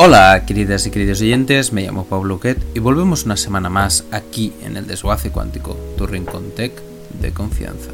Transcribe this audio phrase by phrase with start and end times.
[0.00, 4.52] Hola, queridas y queridos oyentes, me llamo Pablo Quet y volvemos una semana más aquí
[4.62, 6.70] en el Desguace Cuántico, tu rincón tech
[7.20, 7.90] de confianza.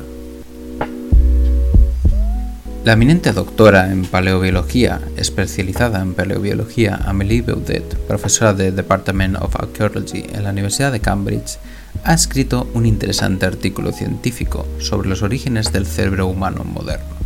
[2.84, 10.26] La eminente doctora en paleobiología, especializada en paleobiología, Amélie Baudet, profesora del Department of Archaeology
[10.34, 11.56] en la Universidad de Cambridge,
[12.04, 17.16] ha escrito un interesante artículo científico sobre los orígenes del cerebro humano moderno,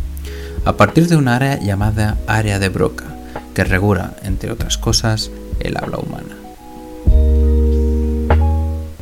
[0.63, 3.08] a partir de un área llamada área de Broca,
[3.53, 6.35] que regula, entre otras cosas, el habla humana.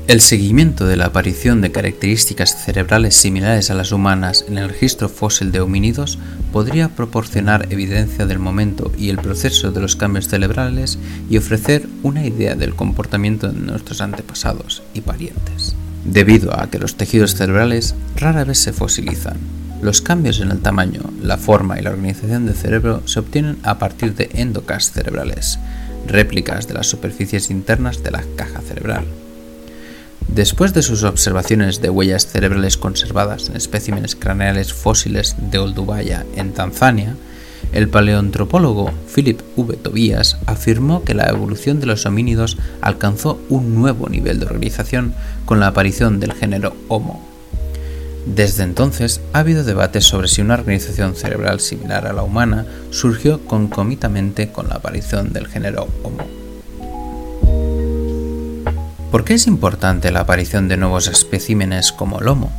[0.08, 5.10] El seguimiento de la aparición de características cerebrales similares a las humanas en el registro
[5.10, 6.18] fósil de homínidos
[6.54, 10.98] podría proporcionar evidencia del momento y el proceso de los cambios cerebrales
[11.30, 15.76] y ofrecer una idea del comportamiento de nuestros antepasados y parientes.
[16.06, 19.36] Debido a que los tejidos cerebrales rara vez se fosilizan,
[19.82, 23.78] los cambios en el tamaño, la forma y la organización del cerebro se obtienen a
[23.78, 25.60] partir de endocasts cerebrales,
[26.08, 29.06] réplicas de las superficies internas de la caja cerebral.
[30.28, 36.54] Después de sus observaciones de huellas cerebrales conservadas en especímenes craneales fósiles de Olduvaya en
[36.54, 37.16] Tanzania,
[37.72, 39.78] el paleoantropólogo Philip V.
[39.78, 45.14] Tobias afirmó que la evolución de los homínidos alcanzó un nuevo nivel de organización
[45.46, 47.27] con la aparición del género Homo
[48.36, 53.40] desde entonces ha habido debates sobre si una organización cerebral similar a la humana surgió
[53.46, 56.28] concomitantemente con la aparición del género Homo.
[59.12, 62.52] ¿Por qué es importante la aparición de nuevos especímenes como el Homo?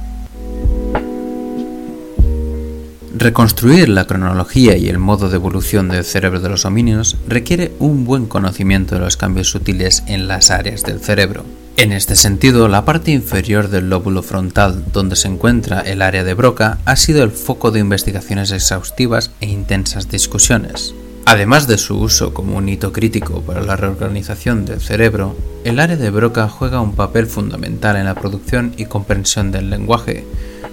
[3.14, 8.04] Reconstruir la cronología y el modo de evolución del cerebro de los homínidos requiere un
[8.04, 11.44] buen conocimiento de los cambios sutiles en las áreas del cerebro.
[11.78, 16.34] En este sentido, la parte inferior del lóbulo frontal, donde se encuentra el área de
[16.34, 20.92] Broca, ha sido el foco de investigaciones exhaustivas e intensas discusiones.
[21.24, 25.94] Además de su uso como un hito crítico para la reorganización del cerebro, el área
[25.94, 30.24] de Broca juega un papel fundamental en la producción y comprensión del lenguaje,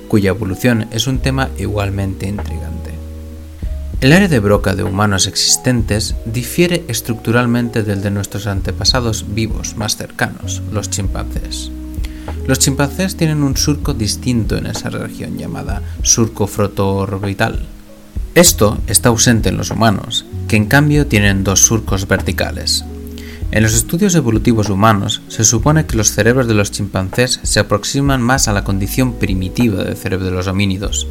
[0.07, 2.84] cuya evolución es un tema igualmente intrigante.
[4.05, 9.97] El área de Broca de humanos existentes difiere estructuralmente del de nuestros antepasados vivos más
[9.97, 11.71] cercanos, los chimpancés.
[12.45, 17.65] Los chimpancés tienen un surco distinto en esa región llamada surco frotoorbital.
[18.35, 22.85] Esto está ausente en los humanos, que en cambio tienen dos surcos verticales.
[23.49, 28.21] En los estudios evolutivos humanos se supone que los cerebros de los chimpancés se aproximan
[28.21, 31.07] más a la condición primitiva del cerebro de los homínidos.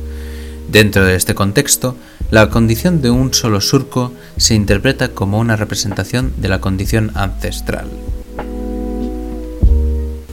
[0.70, 1.96] Dentro de este contexto,
[2.30, 7.88] la condición de un solo surco se interpreta como una representación de la condición ancestral.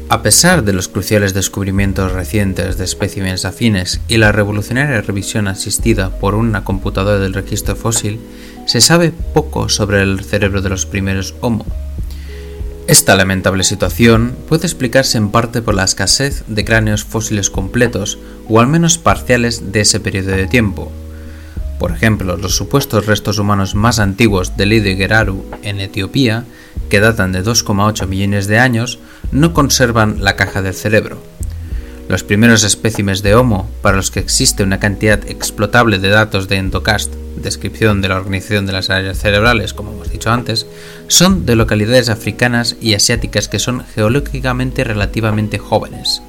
[0.10, 6.10] A pesar de los cruciales descubrimientos recientes de especímenes afines y la revolucionaria revisión asistida
[6.10, 8.20] por una computadora del registro fósil,
[8.66, 11.66] se sabe poco sobre el cerebro de los primeros Homo.
[12.88, 18.20] Esta lamentable situación puede explicarse en parte por la escasez de cráneos fósiles completos
[18.50, 20.92] o al menos parciales de ese periodo de tiempo,
[21.82, 26.46] por ejemplo, los supuestos restos humanos más antiguos de Lido Geraru en Etiopía,
[26.92, 29.00] que datan de 2,8 millones de años,
[29.32, 31.18] no conservan la caja del cerebro.
[32.08, 36.58] Los primeros espécimes de Homo, para los que existe una cantidad explotable de datos de
[36.58, 40.68] Endocast, descripción de la organización de las áreas cerebrales, como hemos dicho antes,
[41.08, 46.22] son de localidades africanas y asiáticas que son geológicamente relativamente jóvenes,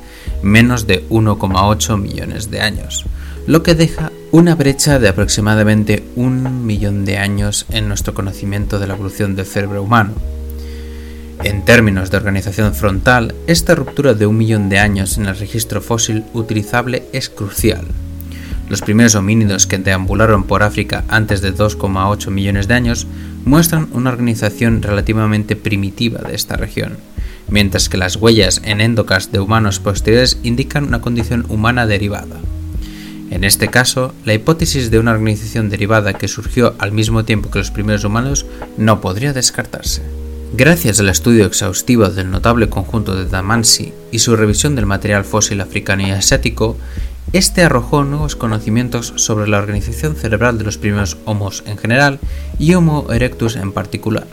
[0.42, 3.04] menos de 1,8 millones de años
[3.46, 8.86] lo que deja una brecha de aproximadamente un millón de años en nuestro conocimiento de
[8.86, 10.14] la evolución del cerebro humano.
[11.44, 15.82] En términos de organización frontal, esta ruptura de un millón de años en el registro
[15.82, 17.84] fósil utilizable es crucial.
[18.70, 23.06] Los primeros homínidos que deambularon por África antes de 2,8 millones de años
[23.44, 26.96] muestran una organización relativamente primitiva de esta región,
[27.50, 32.40] mientras que las huellas en endocas de humanos posteriores indican una condición humana derivada.
[33.32, 37.60] En este caso, la hipótesis de una organización derivada que surgió al mismo tiempo que
[37.60, 38.44] los primeros humanos
[38.76, 40.02] no podría descartarse.
[40.52, 45.62] Gracias al estudio exhaustivo del notable conjunto de Damansi y su revisión del material fósil
[45.62, 46.76] africano y asiático,
[47.32, 52.20] este arrojó nuevos conocimientos sobre la organización cerebral de los primeros Homos en general
[52.58, 54.26] y Homo erectus en particular,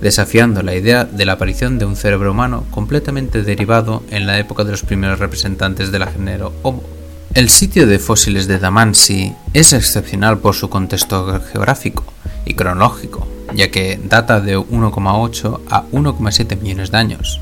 [0.00, 4.64] desafiando la idea de la aparición de un cerebro humano completamente derivado en la época
[4.64, 6.99] de los primeros representantes del género Homo.
[7.32, 12.02] El sitio de fósiles de Damansi es excepcional por su contexto geográfico
[12.44, 13.24] y cronológico,
[13.54, 17.40] ya que data de 1,8 a 1,7 millones de años.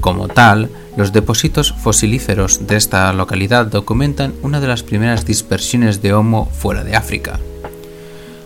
[0.00, 0.68] Como tal,
[0.98, 6.84] los depósitos fosilíferos de esta localidad documentan una de las primeras dispersiones de Homo fuera
[6.84, 7.40] de África.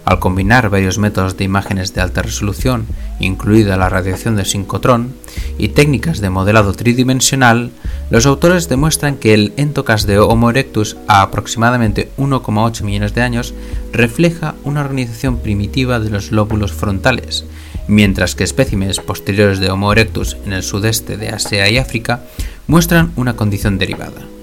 [0.05, 2.87] Al combinar varios métodos de imágenes de alta resolución,
[3.21, 5.15] incluida la radiación de sincrotrón,
[5.59, 7.71] y técnicas de modelado tridimensional,
[8.11, 13.55] los autores demuestran que el endocast de Homo erectus a aproximadamente 1,8 millones de años
[13.93, 17.45] refleja una organización primitiva de los lóbulos frontales,
[17.87, 22.25] mientras que especímenes posteriores de Homo erectus en el sudeste de Asia y África
[22.67, 24.40] muestran una condición derivada.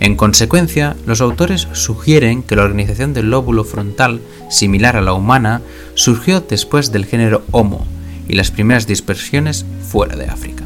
[0.00, 5.60] En consecuencia, los autores sugieren que la organización del lóbulo frontal, similar a la humana,
[5.94, 7.86] surgió después del género Homo
[8.26, 10.64] y las primeras dispersiones fuera de África.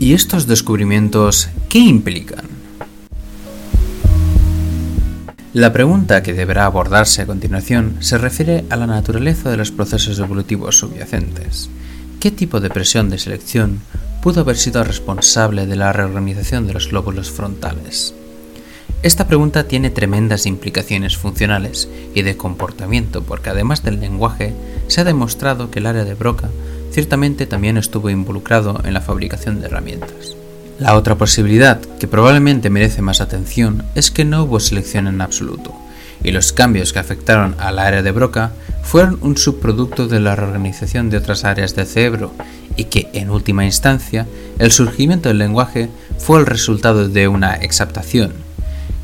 [0.00, 2.44] ¿Y estos descubrimientos qué implican?
[5.52, 10.18] La pregunta que deberá abordarse a continuación se refiere a la naturaleza de los procesos
[10.18, 11.70] evolutivos subyacentes.
[12.18, 13.80] ¿Qué tipo de presión de selección
[14.22, 18.14] pudo haber sido responsable de la reorganización de los lóbulos frontales?
[19.02, 24.54] Esta pregunta tiene tremendas implicaciones funcionales y de comportamiento porque además del lenguaje
[24.88, 26.48] se ha demostrado que el área de Broca
[26.90, 30.36] ciertamente también estuvo involucrado en la fabricación de herramientas.
[30.78, 35.74] La otra posibilidad, que probablemente merece más atención, es que no hubo selección en absoluto,
[36.22, 38.52] y los cambios que afectaron al área de Broca
[38.82, 42.32] fueron un subproducto de la reorganización de otras áreas del cerebro
[42.76, 44.26] y que, en última instancia,
[44.58, 45.88] el surgimiento del lenguaje
[46.18, 48.32] fue el resultado de una exaptación,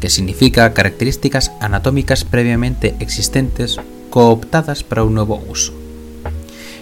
[0.00, 3.78] que significa características anatómicas previamente existentes
[4.10, 5.72] cooptadas para un nuevo uso.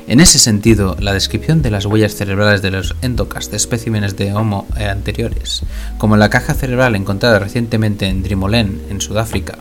[0.06, 4.32] En ese sentido, la descripción de las huellas cerebrales de los endocast de especímenes de
[4.32, 5.62] Homo anteriores,
[5.98, 9.58] como la caja cerebral encontrada recientemente en Drimolen, en Sudáfrica,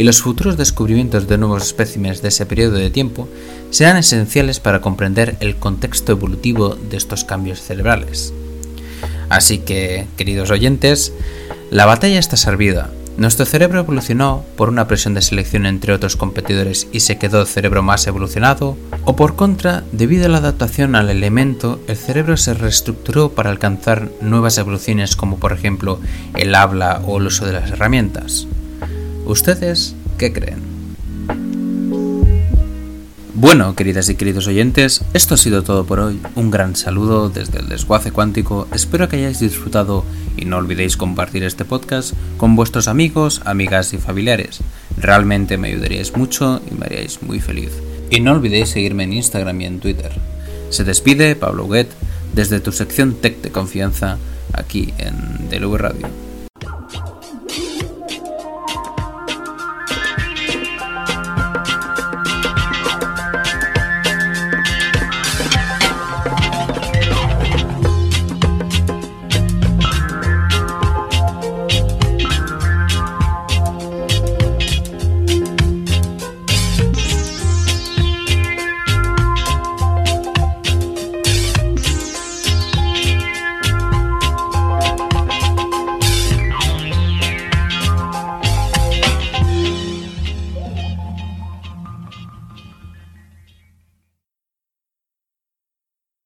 [0.00, 3.28] y los futuros descubrimientos de nuevos especímenes de ese periodo de tiempo
[3.68, 8.32] serán esenciales para comprender el contexto evolutivo de estos cambios cerebrales.
[9.28, 11.12] Así que, queridos oyentes,
[11.70, 12.90] la batalla está servida.
[13.18, 17.82] Nuestro cerebro evolucionó por una presión de selección entre otros competidores y se quedó cerebro
[17.82, 23.32] más evolucionado, o por contra, debido a la adaptación al elemento, el cerebro se reestructuró
[23.32, 26.00] para alcanzar nuevas evoluciones como por ejemplo
[26.36, 28.46] el habla o el uso de las herramientas.
[29.30, 30.58] ¿Ustedes qué creen?
[33.34, 36.20] Bueno, queridas y queridos oyentes, esto ha sido todo por hoy.
[36.34, 38.66] Un gran saludo desde el desguace cuántico.
[38.74, 40.04] Espero que hayáis disfrutado
[40.36, 44.62] y no olvidéis compartir este podcast con vuestros amigos, amigas y familiares.
[44.98, 47.70] Realmente me ayudaríais mucho y me haríais muy feliz.
[48.10, 50.10] Y no olvidéis seguirme en Instagram y en Twitter.
[50.70, 51.88] Se despide Pablo Huguet
[52.34, 54.18] desde tu sección Tech de confianza
[54.52, 56.19] aquí en DLV Radio.